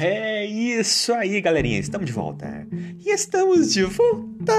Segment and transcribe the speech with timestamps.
[0.00, 2.64] É isso aí, galerinha, estamos de volta.
[3.04, 4.52] E estamos de volta!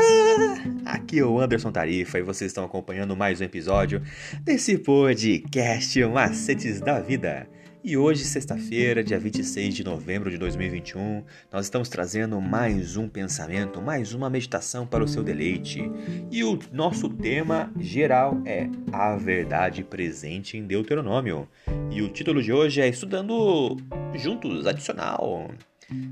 [0.84, 4.02] Aqui é o Anderson Tarifa e vocês estão acompanhando mais um episódio
[4.44, 7.48] desse podcast Macetes da Vida.
[7.82, 13.82] E hoje, sexta-feira, dia 26 de novembro de 2021, nós estamos trazendo mais um pensamento,
[13.82, 15.89] mais uma meditação para o seu deleite.
[16.30, 21.48] E o nosso tema geral é a verdade presente em Deuteronômio.
[21.89, 23.77] E o título de hoje é Estudando
[24.14, 25.50] Juntos Adicional.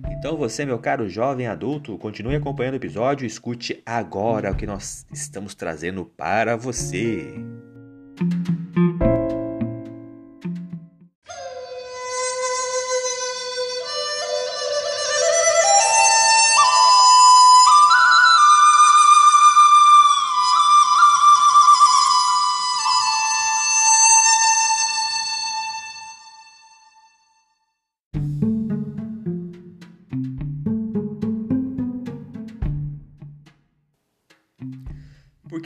[0.10, 4.66] Então você, meu caro jovem adulto, continue acompanhando o episódio e escute agora o que
[4.66, 7.36] nós estamos trazendo para você.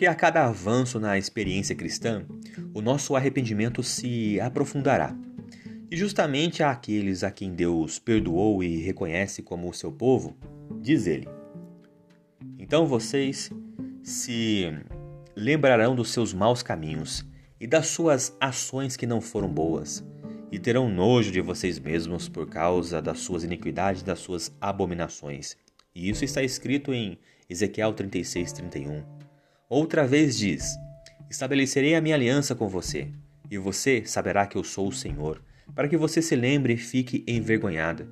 [0.02, 2.25] Porque a cada avanço na experiência cristã,
[2.73, 5.16] o nosso arrependimento se aprofundará.
[5.91, 10.35] E justamente àqueles a quem Deus perdoou e reconhece como o seu povo,
[10.81, 11.27] diz ele:
[12.58, 13.52] Então vocês
[14.02, 14.73] se
[15.35, 17.23] lembrarão dos seus maus caminhos
[17.59, 20.03] e das suas ações que não foram boas,
[20.52, 25.55] e terão nojo de vocês mesmos por causa das suas iniquidades das suas abominações.
[25.93, 29.20] E isso está escrito em Ezequiel 36, 31.
[29.73, 30.77] Outra vez diz:
[31.30, 33.08] Estabelecerei a minha aliança com você,
[33.50, 35.41] e você saberá que eu sou o Senhor,
[35.73, 38.05] para que você se lembre e fique envergonhada,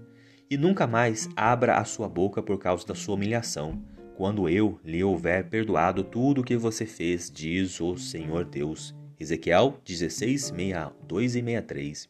[0.49, 3.83] e nunca mais abra a sua boca por causa da sua humilhação,
[4.15, 8.95] quando eu lhe houver perdoado tudo o que você fez, diz o Senhor Deus.
[9.19, 12.09] Ezequiel 16, 62 e 63.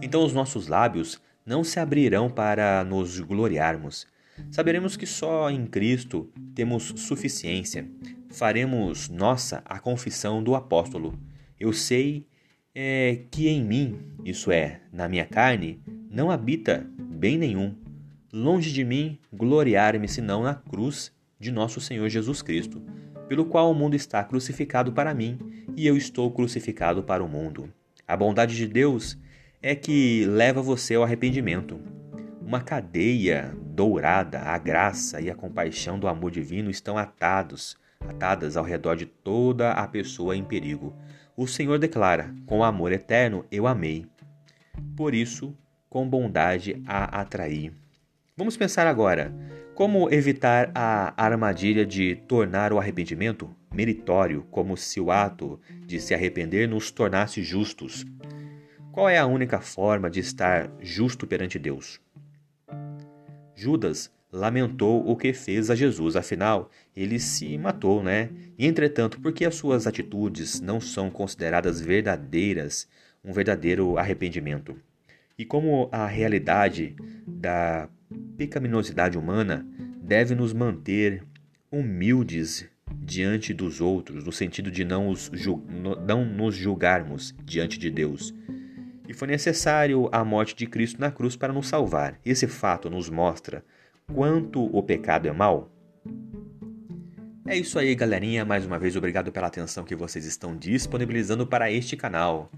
[0.00, 4.06] Então os nossos lábios não se abrirão para nos gloriarmos.
[4.50, 7.88] Saberemos que só em Cristo temos suficiência,
[8.30, 11.18] faremos nossa a confissão do apóstolo.
[11.58, 12.26] Eu sei
[12.74, 17.74] é, que em mim, isso é, na minha carne, não habita bem nenhum.
[18.32, 22.82] Longe de mim gloriar-me senão na cruz de nosso Senhor Jesus Cristo,
[23.28, 25.38] pelo qual o mundo está crucificado para mim
[25.76, 27.72] e eu estou crucificado para o mundo.
[28.06, 29.18] A bondade de Deus
[29.62, 31.80] é que leva você ao arrependimento.
[32.40, 38.62] Uma cadeia dourada, a graça e a compaixão do amor divino estão atados atadas ao
[38.62, 40.94] redor de toda a pessoa em perigo.
[41.34, 44.04] O Senhor declara: Com amor eterno eu amei.
[44.94, 45.56] Por isso,
[45.88, 47.72] com bondade a atraí.
[48.36, 49.34] Vamos pensar agora:
[49.74, 56.12] como evitar a armadilha de tornar o arrependimento meritório, como se o ato de se
[56.12, 58.04] arrepender nos tornasse justos?
[58.92, 61.98] Qual é a única forma de estar justo perante Deus?
[63.60, 68.30] Judas lamentou o que fez a Jesus, afinal, ele se matou, né?
[68.58, 72.88] E, entretanto, porque as suas atitudes não são consideradas verdadeiras,
[73.24, 74.76] um verdadeiro arrependimento.
[75.36, 76.94] E como a realidade
[77.26, 77.88] da
[78.36, 79.66] pecaminosidade humana
[80.02, 81.22] deve nos manter
[81.70, 85.30] humildes diante dos outros, no sentido de não, os,
[86.06, 88.34] não nos julgarmos diante de Deus.
[89.10, 92.20] E foi necessário a morte de Cristo na cruz para nos salvar.
[92.24, 93.64] Esse fato nos mostra
[94.14, 95.68] quanto o pecado é mal?
[97.44, 98.44] É isso aí, galerinha.
[98.44, 102.52] Mais uma vez, obrigado pela atenção que vocês estão disponibilizando para este canal.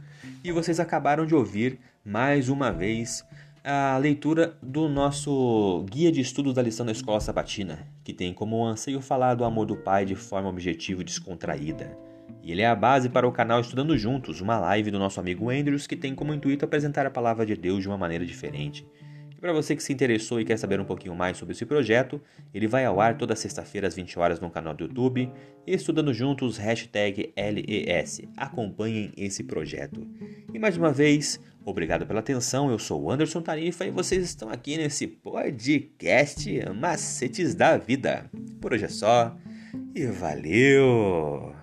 [0.44, 3.24] E vocês acabaram de ouvir mais uma vez
[3.64, 8.62] a leitura do nosso guia de estudos da lição da escola sabatina, que tem como
[8.62, 12.11] anseio falar do amor do Pai de forma objetiva e descontraída.
[12.42, 15.50] E ele é a base para o canal Estudando Juntos, uma live do nosso amigo
[15.50, 18.86] Andrews que tem como intuito apresentar a palavra de Deus de uma maneira diferente
[19.42, 22.22] para você que se interessou e quer saber um pouquinho mais sobre esse projeto,
[22.54, 25.28] ele vai ao ar toda sexta-feira às 20 horas no canal do YouTube,
[25.66, 28.20] estudando juntos hashtag LES.
[28.36, 30.06] Acompanhem esse projeto.
[30.54, 34.48] E mais uma vez, obrigado pela atenção, eu sou o Anderson Tarifa e vocês estão
[34.48, 38.30] aqui nesse podcast Macetes da Vida.
[38.60, 39.36] Por hoje é só
[39.92, 41.61] e valeu!